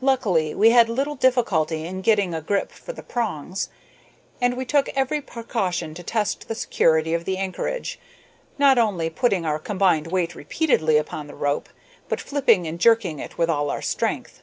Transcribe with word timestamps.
Luckily 0.00 0.52
we 0.52 0.70
had 0.70 0.88
little 0.88 1.14
difficulty 1.14 1.86
in 1.86 2.00
getting 2.00 2.34
a 2.34 2.40
grip 2.40 2.72
for 2.72 2.92
the 2.92 3.04
prongs, 3.04 3.68
and 4.40 4.56
we 4.56 4.64
took 4.64 4.88
every 4.96 5.20
precaution 5.20 5.94
to 5.94 6.02
test 6.02 6.48
the 6.48 6.56
security 6.56 7.14
of 7.14 7.24
the 7.24 7.38
anchorage, 7.38 7.96
not 8.58 8.78
only 8.78 9.08
putting 9.08 9.46
our 9.46 9.60
combined 9.60 10.08
weight 10.08 10.34
repeatedly 10.34 10.96
upon 10.96 11.28
the 11.28 11.36
rope, 11.36 11.68
but 12.08 12.20
flipping 12.20 12.66
and 12.66 12.80
jerking 12.80 13.20
it 13.20 13.38
with 13.38 13.48
all 13.48 13.70
our 13.70 13.80
strength. 13.80 14.42